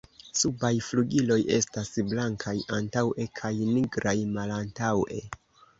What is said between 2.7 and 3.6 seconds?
antaŭe kaj